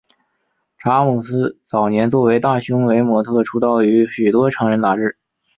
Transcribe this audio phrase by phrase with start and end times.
[0.79, 5.15] 查姆斯早年作为大胸围模特出道于许多成人杂志。